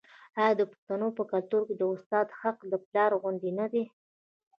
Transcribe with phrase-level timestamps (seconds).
[0.41, 3.83] آیا د پښتنو په کلتور کې د استاد حق د پلار غوندې نه دی؟